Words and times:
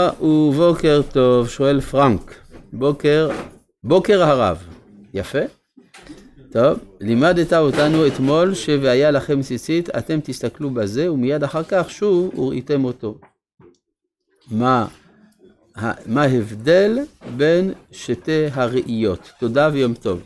ובוקר 0.00 1.00
טוב, 1.12 1.48
שואל 1.48 1.80
פרנק, 1.80 2.34
בוקר, 2.72 3.30
בוקר 3.84 4.22
הרב, 4.22 4.62
יפה? 5.14 5.38
טוב, 6.52 6.78
לימדת 7.00 7.52
אותנו 7.52 8.06
אתמול 8.06 8.54
ש"והיה 8.54 9.10
לכם 9.10 9.42
ציצית", 9.42 9.90
אתם 9.90 10.18
תסתכלו 10.24 10.70
בזה 10.70 11.12
ומיד 11.12 11.44
אחר 11.44 11.62
כך 11.62 11.90
שוב 11.90 12.38
וראיתם 12.38 12.84
אותו. 12.84 13.18
מה, 14.50 14.86
מה 16.06 16.22
ההבדל 16.22 16.98
בין 17.36 17.72
שתי 17.92 18.46
הראיות? 18.52 19.30
תודה 19.40 19.70
ויום 19.72 19.94
טוב. 19.94 20.22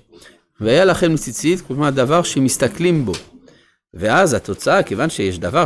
והיה 0.60 0.84
לכם 0.84 1.16
ציצית, 1.16 1.60
כלומר 1.60 1.90
דבר 1.90 2.22
שמסתכלים 2.22 3.04
בו. 3.04 3.12
ואז 3.94 4.34
התוצאה, 4.34 4.82
כיוון 4.82 5.10
שיש 5.10 5.38
דבר 5.38 5.64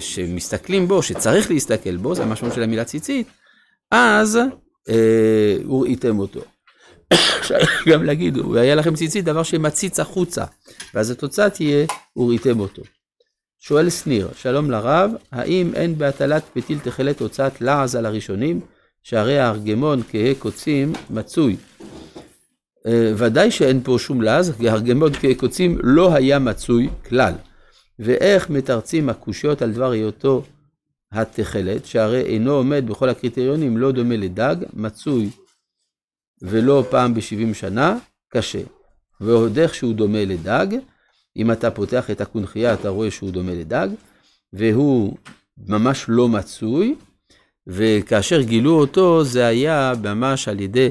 שמסתכלים 0.00 0.88
בו, 0.88 1.02
שצריך 1.02 1.50
להסתכל 1.50 1.96
בו, 1.96 2.14
זה 2.14 2.22
המשמעות 2.22 2.54
של 2.54 2.62
המילה 2.62 2.84
ציצית, 2.84 3.28
אז 3.90 4.38
אה, 4.88 5.66
וראיתם 5.68 6.18
אותו. 6.18 6.40
גם 7.88 8.04
להגיד, 8.04 8.38
והיה 8.38 8.74
לכם 8.74 8.94
ציצית, 8.94 9.24
דבר 9.24 9.42
שמציץ 9.42 10.00
החוצה, 10.00 10.44
ואז 10.94 11.10
התוצאה 11.10 11.50
תהיה 11.50 11.86
וראיתם 12.16 12.60
אותו. 12.60 12.82
שואל 13.60 13.90
שניר, 13.90 14.28
שלום 14.36 14.70
לרב, 14.70 15.10
האם 15.32 15.74
אין 15.74 15.98
בהטלת 15.98 16.42
פתיל 16.52 16.78
תכלת 16.78 17.20
הוצאת 17.20 17.60
לעז 17.60 17.94
על 17.94 18.06
הראשונים, 18.06 18.60
שהרי 19.02 19.38
הארגמון 19.38 20.02
כהה 20.10 20.34
קוצים 20.38 20.92
מצוי 21.10 21.56
ודאי 23.16 23.50
שאין 23.50 23.80
פה 23.84 23.96
שום 23.98 24.22
לעז, 24.22 24.52
כי 24.58 24.68
הרגמות 24.68 25.12
כקוצים 25.16 25.78
לא 25.82 26.14
היה 26.14 26.38
מצוי 26.38 26.88
כלל. 27.08 27.32
ואיך 27.98 28.50
מתרצים 28.50 29.08
הקושיות 29.08 29.62
על 29.62 29.72
דבר 29.72 29.90
היותו 29.90 30.42
התכלת, 31.12 31.86
שהרי 31.86 32.20
אינו 32.20 32.52
עומד 32.52 32.84
בכל 32.88 33.08
הקריטריונים, 33.08 33.76
לא 33.76 33.92
דומה 33.92 34.16
לדג, 34.16 34.56
מצוי 34.72 35.30
ולא 36.42 36.84
פעם 36.90 37.14
בשבעים 37.14 37.54
שנה, 37.54 37.98
קשה. 38.28 38.60
ועוד 39.20 39.58
איך 39.58 39.74
שהוא 39.74 39.94
דומה 39.94 40.24
לדג, 40.24 40.66
אם 41.36 41.52
אתה 41.52 41.70
פותח 41.70 42.10
את 42.10 42.20
הקונכייה 42.20 42.74
אתה 42.74 42.88
רואה 42.88 43.10
שהוא 43.10 43.30
דומה 43.30 43.52
לדג, 43.52 43.88
והוא 44.52 45.16
ממש 45.66 46.04
לא 46.08 46.28
מצוי, 46.28 46.94
וכאשר 47.66 48.42
גילו 48.42 48.80
אותו 48.80 49.24
זה 49.24 49.46
היה 49.46 49.92
ממש 50.02 50.48
על 50.48 50.60
ידי 50.60 50.88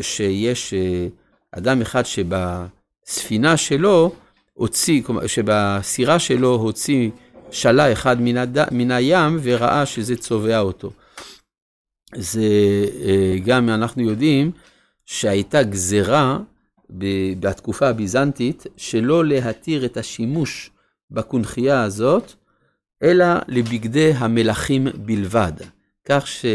שיש 0.00 0.74
אה, 0.74 1.06
אדם 1.52 1.80
אחד 1.80 2.02
שבספינה 2.06 3.56
שלו 3.56 4.12
הוציא, 4.52 5.02
שבסירה 5.26 6.18
שלו 6.18 6.54
הוציא 6.54 7.10
שלה 7.50 7.92
אחד 7.92 8.20
מן, 8.20 8.36
הד... 8.36 8.74
מן 8.74 8.90
הים 8.90 9.38
וראה 9.42 9.86
שזה 9.86 10.16
צובע 10.16 10.60
אותו. 10.60 10.90
זה 12.14 12.48
אה, 13.04 13.36
גם 13.44 13.68
אנחנו 13.68 14.02
יודעים 14.02 14.50
שהייתה 15.04 15.62
גזרה 15.62 16.38
בתקופה 17.40 17.88
הביזנטית 17.88 18.66
שלא 18.76 19.24
להתיר 19.24 19.84
את 19.84 19.96
השימוש 19.96 20.70
בקונכייה 21.10 21.82
הזאת, 21.82 22.32
אלא 23.02 23.26
לבגדי 23.48 24.12
המלכים 24.12 24.86
בלבד. 24.94 25.52
כך 26.04 26.26
ש... 26.26 26.46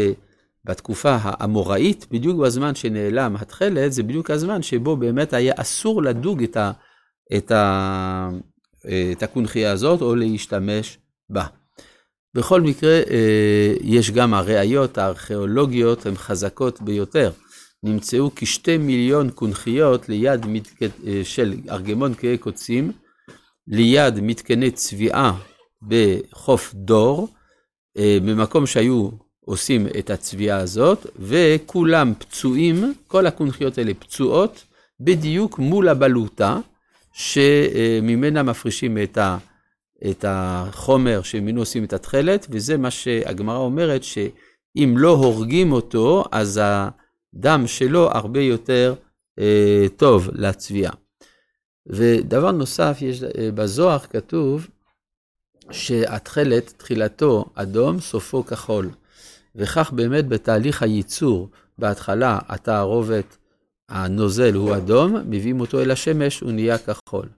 בתקופה 0.64 1.16
האמוראית, 1.20 2.06
בדיוק 2.10 2.40
בזמן 2.40 2.74
שנעלם 2.74 3.36
התכלת, 3.36 3.92
זה 3.92 4.02
בדיוק 4.02 4.30
הזמן 4.30 4.62
שבו 4.62 4.96
באמת 4.96 5.32
היה 5.32 5.54
אסור 5.56 6.02
לדוג 6.02 6.42
את, 6.42 6.56
ה, 6.56 6.72
את, 7.36 7.50
ה, 7.50 8.28
את 9.12 9.22
הקונכייה 9.22 9.72
הזאת 9.72 10.02
או 10.02 10.14
להשתמש 10.14 10.98
בה. 11.30 11.46
בכל 12.34 12.60
מקרה, 12.60 13.02
אה, 13.10 13.74
יש 13.80 14.10
גם 14.10 14.34
הראיות 14.34 14.98
הארכיאולוגיות, 14.98 16.06
הן 16.06 16.14
חזקות 16.14 16.82
ביותר. 16.82 17.30
נמצאו 17.82 18.30
כשתי 18.36 18.78
מיליון 18.78 19.30
קונכיות 19.30 20.08
ליד 20.08 20.46
מתק... 20.46 20.82
אה, 20.82 21.20
של 21.24 21.54
ארגמון 21.70 22.14
כהי 22.14 22.38
קוצים, 22.38 22.92
ליד 23.66 24.20
מתקני 24.20 24.70
צביעה 24.70 25.38
בחוף 25.82 26.74
דור, 26.74 27.28
אה, 27.98 28.18
במקום 28.26 28.66
שהיו 28.66 29.08
עושים 29.44 29.86
את 29.98 30.10
הצביעה 30.10 30.58
הזאת, 30.58 31.06
וכולם 31.18 32.12
פצועים, 32.18 32.94
כל 33.06 33.26
הקונכיות 33.26 33.78
האלה 33.78 33.94
פצועות, 33.94 34.64
בדיוק 35.00 35.58
מול 35.58 35.88
הבלוטה, 35.88 36.58
שממנה 37.12 38.42
מפרישים 38.42 38.98
את, 38.98 39.18
ה, 39.18 39.38
את 40.10 40.24
החומר 40.28 41.22
שממנו 41.22 41.60
עושים 41.60 41.84
את 41.84 41.92
התכלת, 41.92 42.46
וזה 42.50 42.76
מה 42.76 42.90
שהגמרא 42.90 43.56
אומרת, 43.56 44.04
שאם 44.04 44.94
לא 44.96 45.10
הורגים 45.10 45.72
אותו, 45.72 46.24
אז 46.32 46.60
הדם 46.62 47.66
שלו 47.66 48.10
הרבה 48.10 48.40
יותר 48.40 48.94
אה, 49.38 49.86
טוב 49.96 50.28
לצביעה. 50.32 50.92
ודבר 51.86 52.50
נוסף, 52.50 52.98
יש, 53.00 53.22
אה, 53.22 53.50
בזוהר 53.54 53.98
כתוב 53.98 54.66
שהתכלת, 55.70 56.74
תחילתו 56.76 57.44
אדום, 57.54 58.00
סופו 58.00 58.44
כחול. 58.44 58.90
וכך 59.56 59.92
באמת 59.92 60.28
בתהליך 60.28 60.82
הייצור, 60.82 61.48
בהתחלה 61.78 62.38
התערובת, 62.48 63.36
הנוזל 63.88 64.54
הוא 64.54 64.76
אדום, 64.76 65.16
מביאים 65.28 65.60
אותו 65.60 65.82
אל 65.82 65.90
השמש, 65.90 66.40
הוא 66.40 66.52
נהיה 66.52 66.78
כחול. 66.78 67.28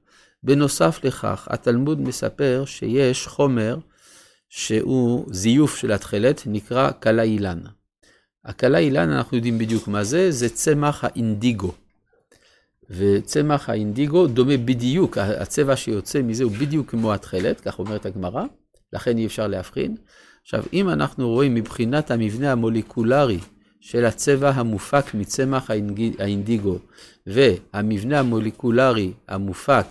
בנוסף 0.42 1.00
לכך, 1.04 1.48
התלמוד 1.50 2.00
מספר 2.00 2.64
שיש 2.66 3.26
חומר 3.26 3.78
שהוא 4.48 5.26
זיוף 5.30 5.76
של 5.76 5.92
התכלת, 5.92 6.42
נקרא 6.46 6.90
קלה 6.90 7.22
אילן. 7.22 7.60
הקלה 8.44 8.78
אילן, 8.78 9.10
אנחנו 9.10 9.36
יודעים 9.36 9.58
בדיוק 9.58 9.88
מה 9.88 10.04
זה, 10.04 10.30
זה 10.30 10.48
צמח 10.48 11.04
האינדיגו. 11.04 11.72
וצמח 12.90 13.68
האינדיגו 13.70 14.26
דומה 14.26 14.56
בדיוק, 14.56 15.18
הצבע 15.18 15.76
שיוצא 15.76 16.22
מזה 16.22 16.44
הוא 16.44 16.52
בדיוק 16.52 16.90
כמו 16.90 17.14
התכלת, 17.14 17.60
כך 17.60 17.78
אומרת 17.78 18.06
הגמרא, 18.06 18.44
לכן 18.92 19.18
אי 19.18 19.26
אפשר 19.26 19.46
להבחין. 19.46 19.96
עכשיו, 20.46 20.62
אם 20.72 20.88
אנחנו 20.88 21.28
רואים 21.28 21.54
מבחינת 21.54 22.10
המבנה 22.10 22.52
המולקולרי 22.52 23.38
של 23.80 24.04
הצבע 24.04 24.50
המופק 24.50 25.14
מצמח 25.14 25.70
האינדיגו, 26.18 26.78
והמבנה 27.26 28.20
המולקולרי 28.20 29.12
המופק 29.28 29.86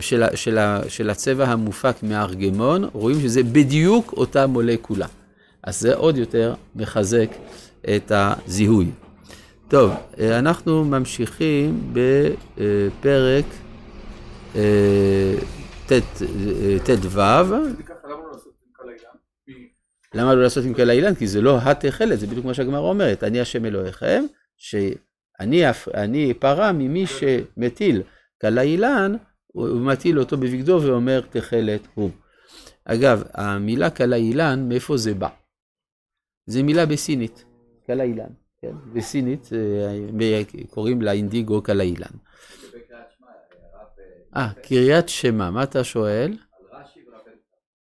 של, 0.00 0.22
של, 0.34 0.58
של 0.88 1.10
הצבע 1.10 1.44
המופק 1.44 2.02
מהארגמון, 2.02 2.84
רואים 2.92 3.20
שזה 3.20 3.42
בדיוק 3.42 4.12
אותה 4.12 4.46
מולקולה. 4.46 5.06
אז 5.62 5.80
זה 5.80 5.94
עוד 5.94 6.16
יותר 6.16 6.54
מחזק 6.76 7.28
את 7.96 8.12
הזיהוי. 8.14 8.90
טוב, 9.68 9.92
אנחנו 10.20 10.84
ממשיכים 10.84 11.92
בפרק 11.92 13.44
אה, 14.56 15.34
ט"ו. 16.84 17.20
למה 20.14 20.34
לא 20.34 20.42
לעשות 20.42 20.64
עם 20.64 20.74
כל 20.74 20.90
האילן? 20.90 21.14
כי 21.14 21.26
זה 21.26 21.40
לא 21.40 21.58
התכלת, 21.58 22.20
זה 22.20 22.26
בדיוק 22.26 22.46
מה 22.46 22.54
שהגמרא 22.54 22.88
אומרת, 22.88 23.24
אני 23.24 23.40
השם 23.40 23.64
אלוהיכם, 23.64 24.24
שאני 24.56 26.34
פרה 26.38 26.72
ממי 26.72 27.04
שמטיל 27.06 28.02
כלה 28.40 28.62
אילן, 28.62 29.16
הוא 29.46 29.80
מטיל 29.80 30.18
אותו 30.18 30.36
בבגדו 30.36 30.80
ואומר 30.82 31.20
תכלת 31.30 31.80
הוא. 31.94 32.10
אגב, 32.84 33.22
המילה 33.34 33.90
כלה 33.90 34.16
אילן, 34.16 34.68
מאיפה 34.68 34.96
זה 34.96 35.14
בא? 35.14 35.28
זה 36.46 36.62
מילה 36.62 36.86
בסינית, 36.86 37.44
כלה 37.86 38.02
אילן, 38.02 38.30
כן? 38.60 38.72
בסינית 38.94 39.50
אה, 39.52 40.42
קוראים 40.70 41.02
לה 41.02 41.12
אינדיגו 41.12 41.62
כלה 41.62 41.82
אילן. 41.82 42.16
אה, 44.36 44.48
קריאת 44.62 45.08
שמע, 45.08 45.50
מה 45.50 45.62
אתה 45.62 45.84
שואל? 45.84 46.36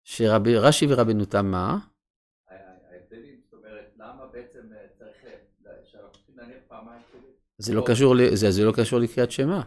שרש"י 0.04 0.86
ורבנו 0.90 1.26
תם 1.26 1.54
זה 7.60 7.74
לא, 7.74 7.84
קשור, 7.86 8.16
זה, 8.34 8.52
זה 8.52 8.66
לא 8.66 8.72
קשור 8.72 9.00
לקריאת 9.00 9.32
שמע. 9.32 9.62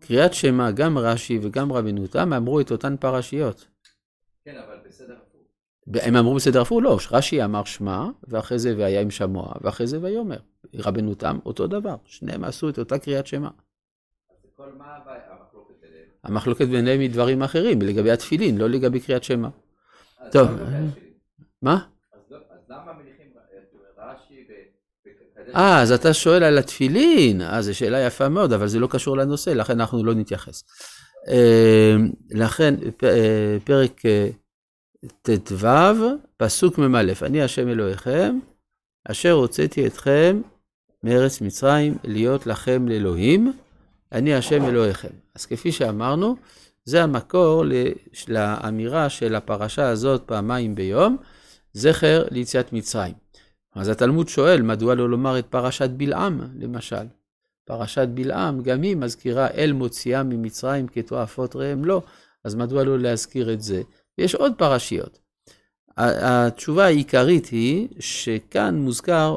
קריאת 0.00 0.34
שמע, 0.34 0.70
גם 0.70 0.98
רש"י 0.98 1.38
וגם 1.42 1.72
רבינו 1.72 2.06
תם 2.06 2.32
אמרו 2.32 2.60
את 2.60 2.72
אותן 2.72 2.96
פרשיות. 2.96 3.66
כן, 4.44 4.56
אבל 4.66 4.76
בסדר 4.88 5.16
הפוך. 5.16 5.40
הם 6.06 6.16
אמרו 6.16 6.34
בסדר 6.34 6.60
הפוך? 6.60 6.80
לא, 6.82 6.98
רש"י 7.10 7.44
אמר 7.44 7.64
שמע, 7.64 8.06
ואחרי 8.28 8.58
זה 8.58 8.74
והיה 8.78 9.00
עם 9.00 9.10
שמוע, 9.10 9.52
ואחרי 9.60 9.86
זה 9.86 9.98
ויאמר. 10.02 10.36
רבנו 10.74 11.14
תם, 11.14 11.38
אותו 11.46 11.66
דבר, 11.66 11.96
שניהם 12.04 12.44
עשו 12.44 12.68
את 12.68 12.78
אותה 12.78 12.98
קריאת 12.98 13.26
שמע. 13.26 13.48
אז 13.48 14.50
כל 14.56 14.72
מה 14.78 14.98
המחלוקת 15.04 15.74
ביניהם? 15.80 16.08
המחלוקת 16.24 16.66
ביניהם 16.66 17.00
היא 17.00 17.10
דברים 17.10 17.42
אחרים, 17.42 17.82
לגבי 17.82 18.10
התפילין, 18.10 18.58
לא 18.58 18.68
לגבי 18.68 19.00
קריאת 19.00 19.24
שמע. 19.24 19.48
טוב, 20.32 20.48
מה? 21.62 21.86
אז 22.12 22.30
למה 22.68 22.92
מניחים 22.92 23.10
רש"י 23.10 23.19
אה, 25.54 25.82
אז 25.82 25.92
אתה 25.92 26.14
שואל 26.14 26.42
על 26.42 26.58
התפילין, 26.58 27.42
אה, 27.42 27.62
זו 27.62 27.74
שאלה 27.74 27.98
יפה 27.98 28.28
מאוד, 28.28 28.52
אבל 28.52 28.68
זה 28.68 28.78
לא 28.78 28.86
קשור 28.86 29.16
לנושא, 29.16 29.50
לכן 29.50 29.80
אנחנו 29.80 30.04
לא 30.04 30.14
נתייחס. 30.14 30.64
אה, 31.28 31.96
לכן, 32.30 32.74
אה, 33.04 33.56
פרק 33.64 34.02
ט"ו, 35.22 35.66
פסוק 36.36 36.78
מ"א, 36.78 37.12
אני 37.22 37.42
השם 37.42 37.68
אלוהיכם, 37.68 38.38
אשר 39.04 39.32
הוצאתי 39.32 39.86
אתכם 39.86 40.40
מארץ 41.02 41.40
מצרים 41.40 41.96
להיות 42.04 42.46
לכם 42.46 42.88
לאלוהים, 42.88 43.52
אני 44.12 44.34
השם 44.34 44.64
אלוהיכם. 44.64 45.08
אז 45.34 45.46
כפי 45.46 45.72
שאמרנו, 45.72 46.36
זה 46.84 47.02
המקור 47.02 47.64
לאמירה 48.28 49.08
של 49.08 49.34
הפרשה 49.34 49.88
הזאת 49.88 50.22
פעמיים 50.26 50.74
ביום, 50.74 51.16
זכר 51.72 52.24
ליציאת 52.30 52.72
מצרים. 52.72 53.14
אז 53.74 53.88
התלמוד 53.88 54.28
שואל, 54.28 54.62
מדוע 54.62 54.94
לא 54.94 55.10
לומר 55.10 55.38
את 55.38 55.46
פרשת 55.46 55.90
בלעם, 55.90 56.40
למשל? 56.58 57.06
פרשת 57.64 58.08
בלעם, 58.14 58.62
גם 58.62 58.82
היא 58.82 58.96
מזכירה 58.96 59.48
אל 59.48 59.72
מוציאה 59.72 60.22
ממצרים 60.22 60.88
כתועפות 60.88 61.56
ראם 61.56 61.84
לא, 61.84 62.02
אז 62.44 62.54
מדוע 62.54 62.84
לא 62.84 62.98
להזכיר 62.98 63.52
את 63.52 63.60
זה? 63.60 63.82
ויש 64.18 64.34
עוד 64.34 64.52
פרשיות. 64.58 65.18
התשובה 65.96 66.84
העיקרית 66.84 67.46
היא 67.46 67.88
שכאן 67.98 68.74
מוזכר 68.74 69.36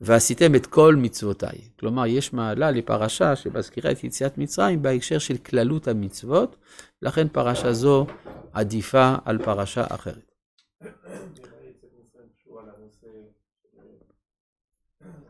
ועשיתם 0.00 0.54
את 0.54 0.66
כל 0.66 0.96
מצוותיי. 0.96 1.58
כלומר, 1.80 2.06
יש 2.06 2.32
מעלה 2.32 2.70
לפרשה 2.70 3.36
שמזכירה 3.36 3.90
את 3.90 4.04
יציאת 4.04 4.38
מצרים 4.38 4.82
בהקשר 4.82 5.18
של 5.18 5.36
כללות 5.36 5.88
המצוות, 5.88 6.56
לכן 7.02 7.28
פרשה 7.28 7.72
זו 7.72 8.06
עדיפה 8.52 9.14
על 9.24 9.38
פרשה 9.44 9.84
אחרת. 9.88 10.32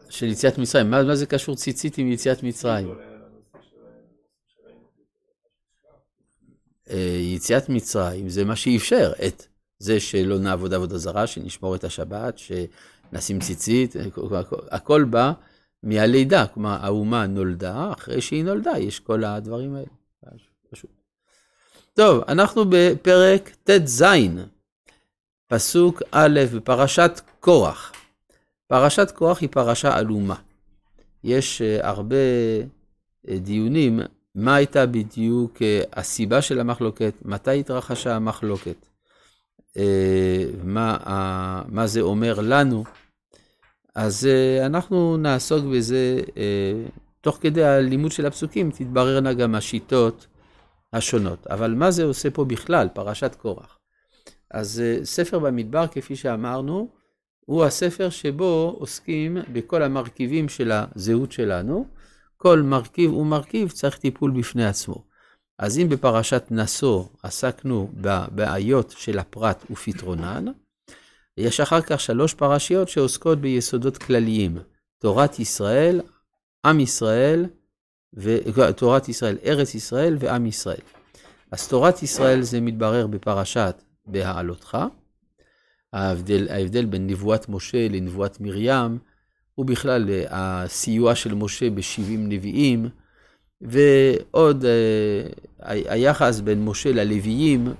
של 0.08 0.26
יציאת 0.26 0.58
מצרים, 0.58 0.90
מה, 0.90 1.02
מה 1.02 1.16
זה 1.16 1.26
קשור 1.26 1.56
ציצית 1.56 1.98
עם 1.98 2.12
יציאת 2.12 2.42
מצרים? 2.42 2.94
אה, 6.90 7.18
יציאת 7.20 7.68
מצרים 7.68 8.28
זה 8.28 8.44
מה 8.44 8.56
שאיפשר 8.56 9.12
את 9.26 9.46
זה 9.78 10.00
שלא 10.00 10.38
נעבוד 10.38 10.74
עבודה 10.74 10.98
זרה, 10.98 11.26
שנשמור 11.26 11.74
את 11.74 11.84
השבת, 11.84 12.40
נשים 13.12 13.40
ציצית, 13.40 13.96
הכל 14.70 15.04
בא 15.04 15.32
מהלידה, 15.82 16.46
כלומר 16.46 16.78
האומה 16.80 17.26
נולדה, 17.26 17.92
אחרי 17.98 18.20
שהיא 18.20 18.44
נולדה 18.44 18.78
יש 18.78 19.00
כל 19.00 19.24
הדברים 19.24 19.74
האלה. 19.74 19.86
פשוט. 20.70 20.90
טוב, 21.94 22.24
אנחנו 22.28 22.64
בפרק 22.68 23.56
ט"ז, 23.64 24.04
פסוק 25.46 26.02
א' 26.10 26.40
בפרשת 26.54 27.20
קורח. 27.40 27.92
פרשת 28.68 29.10
קורח 29.10 29.40
היא 29.40 29.48
פרשה 29.52 29.96
עלומה. 29.96 30.34
יש 31.24 31.62
אה, 31.62 31.88
הרבה 31.88 32.16
אה, 33.28 33.38
דיונים 33.38 34.00
מה 34.34 34.54
הייתה 34.54 34.86
בדיוק 34.86 35.62
אה, 35.62 35.82
הסיבה 35.92 36.42
של 36.42 36.60
המחלוקת, 36.60 37.14
מתי 37.24 37.60
התרחשה 37.60 38.16
המחלוקת. 38.16 38.86
מה, 40.64 40.96
מה 41.68 41.86
זה 41.86 42.00
אומר 42.00 42.40
לנו. 42.40 42.84
אז 43.94 44.28
אנחנו 44.66 45.16
נעסוק 45.16 45.64
בזה, 45.64 46.20
תוך 47.20 47.38
כדי 47.40 47.64
הלימוד 47.64 48.12
של 48.12 48.26
הפסוקים 48.26 48.70
תתבררנה 48.70 49.32
גם 49.32 49.54
השיטות 49.54 50.26
השונות. 50.92 51.46
אבל 51.46 51.74
מה 51.74 51.90
זה 51.90 52.04
עושה 52.04 52.30
פה 52.30 52.44
בכלל, 52.44 52.88
פרשת 52.94 53.34
קורח? 53.34 53.78
אז 54.50 54.82
ספר 55.04 55.38
במדבר, 55.38 55.86
כפי 55.86 56.16
שאמרנו, 56.16 56.88
הוא 57.48 57.64
הספר 57.64 58.10
שבו 58.10 58.76
עוסקים 58.78 59.36
בכל 59.52 59.82
המרכיבים 59.82 60.48
של 60.48 60.72
הזהות 60.72 61.32
שלנו. 61.32 61.86
כל 62.36 62.62
מרכיב 62.62 63.14
ומרכיב 63.14 63.70
צריך 63.70 63.98
טיפול 63.98 64.30
בפני 64.30 64.66
עצמו. 64.66 65.04
אז 65.58 65.78
אם 65.78 65.88
בפרשת 65.88 66.44
נשוא 66.50 67.04
עסקנו 67.22 67.90
בבעיות 67.94 68.94
של 68.98 69.18
הפרט 69.18 69.64
ופתרונן, 69.70 70.44
יש 71.36 71.60
אחר 71.60 71.80
כך 71.80 72.00
שלוש 72.00 72.34
פרשיות 72.34 72.88
שעוסקות 72.88 73.40
ביסודות 73.40 73.98
כלליים, 73.98 74.58
תורת 74.98 75.38
ישראל, 75.38 76.00
עם 76.66 76.80
ישראל, 76.80 77.46
ו... 78.16 78.36
תורת 78.76 79.08
ישראל, 79.08 79.38
ארץ 79.44 79.74
ישראל 79.74 80.16
ועם 80.20 80.46
ישראל. 80.46 80.82
אז 81.50 81.68
תורת 81.68 82.02
ישראל 82.02 82.42
זה 82.42 82.60
מתברר 82.60 83.06
בפרשת 83.06 83.82
בהעלותך, 84.06 84.78
ההבדל, 85.92 86.48
ההבדל 86.50 86.84
בין 86.84 87.06
נבואת 87.06 87.48
משה 87.48 87.88
לנבואת 87.88 88.40
מרים, 88.40 88.98
ובכלל 89.58 90.10
הסיוע 90.30 91.14
של 91.14 91.34
משה 91.34 91.70
ב-70 91.70 92.18
נביאים, 92.18 92.88
ועוד 93.60 94.64
אה, 94.64 95.82
היחס 95.92 96.40
בין 96.40 96.64
משה 96.64 96.92
ללוויים, 96.92 97.74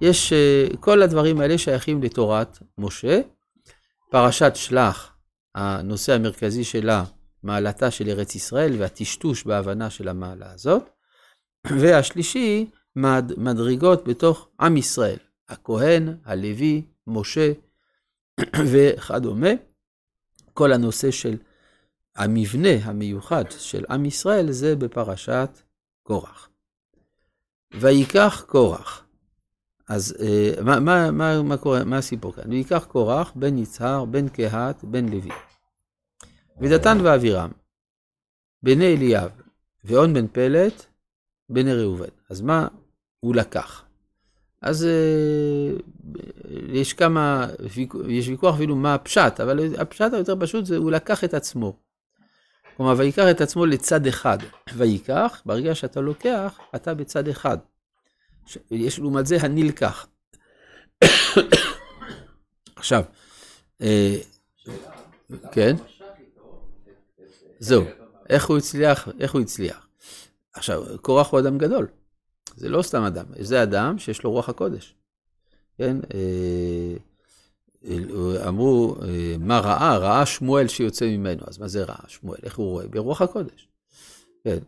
יש, 0.00 0.32
אה, 0.32 0.66
כל 0.80 1.02
הדברים 1.02 1.40
האלה 1.40 1.58
שייכים 1.58 2.02
לתורת 2.02 2.58
משה. 2.78 3.20
פרשת 4.10 4.52
שלח, 4.54 5.16
הנושא 5.54 6.12
המרכזי 6.12 6.64
שלה, 6.64 7.04
מעלתה 7.42 7.90
של 7.90 8.08
ארץ 8.08 8.34
ישראל 8.34 8.72
והטשטוש 8.78 9.44
בהבנה 9.44 9.90
של 9.90 10.08
המעלה 10.08 10.52
הזאת. 10.52 10.90
והשלישי, 11.80 12.70
מד, 12.96 13.32
מדרגות 13.36 14.08
בתוך 14.08 14.48
עם 14.60 14.76
ישראל, 14.76 15.18
הכהן, 15.48 16.16
הלוי, 16.24 16.82
משה 17.06 17.52
וכדומה. 18.70 19.50
כל 20.54 20.72
הנושא 20.72 21.10
של 21.10 21.36
המבנה 22.16 22.74
המיוחד 22.82 23.44
של 23.50 23.84
עם 23.90 24.04
ישראל 24.04 24.52
זה 24.52 24.76
בפרשת 24.76 25.50
קורח. 26.02 26.48
ויקח 27.72 28.44
קורח. 28.46 29.04
אז 29.88 30.16
אה, 30.20 30.62
מה, 30.62 30.80
מה, 30.80 31.10
מה, 31.10 31.42
מה, 31.42 31.56
קורה, 31.56 31.84
מה 31.84 31.98
הסיפור 31.98 32.32
כאן? 32.32 32.50
ויקח 32.50 32.84
קורח, 32.84 33.32
בן 33.34 33.58
יצהר, 33.58 34.04
בן 34.04 34.28
קהת, 34.28 34.84
בן 34.84 35.08
לוי. 35.08 35.30
ודתן 36.60 36.98
ואבירם, 37.02 37.50
בני 38.62 38.94
אליאב, 38.96 39.30
ואון 39.84 40.14
בן 40.14 40.26
פלט, 40.26 40.84
בני 41.48 41.74
ראובן. 41.74 42.08
אז 42.30 42.40
מה 42.40 42.68
הוא 43.20 43.34
לקח? 43.34 43.84
אז 44.62 44.84
אה, 44.86 45.76
יש 46.68 46.92
כמה, 46.92 47.46
יש 48.08 48.28
ויכוח 48.28 48.54
אפילו 48.54 48.76
מה 48.76 48.94
הפשט, 48.94 49.40
אבל 49.40 49.74
הפשט 49.78 50.12
היותר 50.12 50.34
פשוט 50.40 50.66
זה 50.66 50.76
הוא 50.76 50.90
לקח 50.90 51.24
את 51.24 51.34
עצמו. 51.34 51.76
כלומר, 52.76 52.94
ויקח 52.96 53.24
את 53.30 53.40
עצמו 53.40 53.66
לצד 53.66 54.06
אחד. 54.06 54.38
ויקח, 54.74 55.42
ברגע 55.46 55.74
שאתה 55.74 56.00
לוקח, 56.00 56.58
אתה 56.74 56.94
בצד 56.94 57.28
אחד. 57.28 57.58
יש 58.70 58.98
לעומת 58.98 59.26
זה 59.26 59.36
הנלקח. 59.40 60.06
עכשיו, 62.76 63.04
אה, 63.82 64.16
כן? 65.52 65.76
זהו, 67.58 67.84
איך 68.28 68.46
הוא 68.46 68.58
הצליח, 68.58 69.08
איך 69.20 69.32
הוא 69.32 69.40
הצליח. 69.40 69.86
עכשיו, 70.52 70.84
קורח 71.02 71.30
הוא 71.30 71.40
אדם 71.40 71.58
גדול, 71.58 71.86
זה 72.56 72.68
לא 72.68 72.82
סתם 72.82 73.02
אדם, 73.02 73.24
זה 73.38 73.62
אדם 73.62 73.98
שיש 73.98 74.22
לו 74.22 74.30
רוח 74.30 74.48
הקודש. 74.48 74.94
כן? 75.78 75.96
אה, 76.14 76.96
אמרו, 78.48 78.96
אה, 79.02 79.34
מה 79.38 79.58
ראה? 79.58 79.96
ראה 79.96 80.26
שמואל 80.26 80.68
שיוצא 80.68 81.06
ממנו. 81.06 81.42
אז 81.46 81.58
מה 81.58 81.68
זה 81.68 81.84
ראה 81.84 82.04
שמואל? 82.08 82.38
איך 82.42 82.58
הוא 82.58 82.70
רואה? 82.70 82.88
ברוח 82.88 83.22
הקודש. 83.22 83.68
כן. 84.44 84.58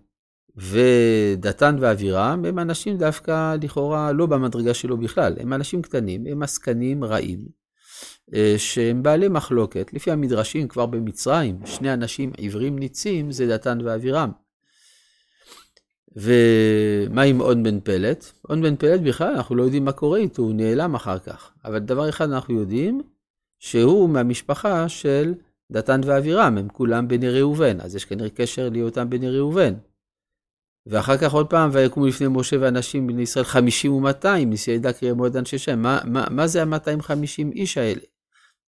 ודתן 0.56 1.76
ואבירם 1.80 2.44
הם 2.44 2.58
אנשים 2.58 2.98
דווקא 2.98 3.56
לכאורה 3.62 4.12
לא 4.12 4.26
במדרגה 4.26 4.74
שלו 4.74 4.96
בכלל, 4.96 5.34
הם 5.40 5.52
אנשים 5.52 5.82
קטנים, 5.82 6.26
הם 6.26 6.42
עסקנים 6.42 7.04
רעים, 7.04 7.38
אה, 8.34 8.54
שהם 8.58 9.02
בעלי 9.02 9.28
מחלוקת. 9.28 9.90
לפי 9.92 10.10
המדרשים 10.10 10.68
כבר 10.68 10.86
במצרים, 10.86 11.66
שני 11.66 11.92
אנשים 11.92 12.32
עיוורים 12.36 12.78
ניצים 12.78 13.32
זה 13.32 13.46
דתן 13.46 13.78
ואבירם. 13.84 14.30
ומה 16.16 17.22
עם 17.22 17.40
און 17.40 17.62
בן 17.62 17.80
פלט? 17.80 18.32
און 18.50 18.62
בן 18.62 18.76
פלט 18.76 19.00
בכלל, 19.00 19.34
אנחנו 19.34 19.54
לא 19.54 19.62
יודעים 19.62 19.84
מה 19.84 19.92
קורה 19.92 20.18
איתו, 20.18 20.42
הוא 20.42 20.54
נעלם 20.54 20.94
אחר 20.94 21.18
כך. 21.18 21.52
אבל 21.64 21.78
דבר 21.78 22.08
אחד 22.08 22.30
אנחנו 22.30 22.60
יודעים, 22.60 23.02
שהוא 23.58 24.08
מהמשפחה 24.08 24.88
של 24.88 25.34
דתן 25.72 26.00
ואבירם, 26.04 26.58
הם 26.58 26.68
כולם 26.68 27.08
בני 27.08 27.28
ראובן, 27.30 27.80
אז 27.80 27.96
יש 27.96 28.04
כנראה 28.04 28.30
קשר 28.30 28.68
להיותם 28.68 29.10
בני 29.10 29.30
ראובן. 29.30 29.74
ואחר 30.86 31.16
כך 31.16 31.32
עוד 31.32 31.50
פעם, 31.50 31.70
ויקומו 31.72 32.06
לפני 32.06 32.26
משה 32.30 32.56
ואנשים 32.60 33.06
בני 33.06 33.22
ישראל 33.22 33.44
חמישים 33.44 33.92
ומאתיים, 33.92 34.50
נשיאי 34.50 34.76
ידע 34.76 34.92
קריאה 34.92 35.14
מועד 35.14 35.36
אנשי 35.36 35.58
שם. 35.58 35.82
מה, 35.82 36.00
מה, 36.04 36.26
מה 36.30 36.46
זה 36.46 36.62
המאתיים 36.62 37.02
חמישים 37.02 37.52
איש 37.52 37.78
האלה? 37.78 38.00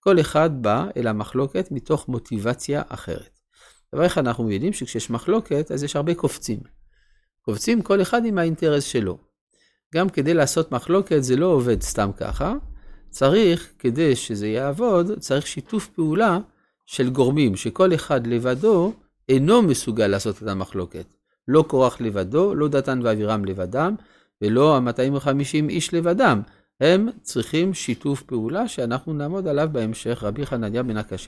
כל 0.00 0.20
אחד 0.20 0.62
בא 0.62 0.86
אל 0.96 1.06
המחלוקת 1.06 1.70
מתוך 1.70 2.08
מוטיבציה 2.08 2.82
אחרת. 2.88 3.40
דבר 3.94 4.06
אחד 4.06 4.26
אנחנו 4.26 4.50
יודעים 4.50 4.72
שכשיש 4.72 5.10
מחלוקת, 5.10 5.70
אז 5.70 5.84
יש 5.84 5.96
הרבה 5.96 6.14
קופצים. 6.14 6.58
קופצים 7.44 7.82
כל 7.82 8.02
אחד 8.02 8.24
עם 8.24 8.38
האינטרס 8.38 8.84
שלו. 8.84 9.18
גם 9.94 10.08
כדי 10.08 10.34
לעשות 10.34 10.72
מחלוקת 10.72 11.22
זה 11.22 11.36
לא 11.36 11.46
עובד 11.46 11.82
סתם 11.82 12.10
ככה, 12.16 12.54
צריך, 13.10 13.68
כדי 13.78 14.16
שזה 14.16 14.48
יעבוד, 14.48 15.18
צריך 15.18 15.46
שיתוף 15.46 15.86
פעולה 15.86 16.38
של 16.86 17.10
גורמים 17.10 17.56
שכל 17.56 17.94
אחד 17.94 18.26
לבדו 18.26 18.92
אינו 19.28 19.62
מסוגל 19.62 20.06
לעשות 20.06 20.42
את 20.42 20.48
המחלוקת. 20.48 21.14
לא 21.48 21.64
קורח 21.68 22.00
לבדו, 22.00 22.54
לא 22.54 22.68
דתן 22.68 23.00
ואבירם 23.02 23.44
לבדם, 23.44 23.94
ולא 24.42 24.76
ה-250 24.76 25.68
איש 25.68 25.94
לבדם. 25.94 26.42
הם 26.80 27.08
צריכים 27.22 27.74
שיתוף 27.74 28.22
פעולה 28.22 28.68
שאנחנו 28.68 29.12
נעמוד 29.12 29.48
עליו 29.48 29.68
בהמשך. 29.72 30.22
רבי 30.22 30.46
חנניה 30.46 30.82
בן 30.82 30.96
הקשה 30.96 31.22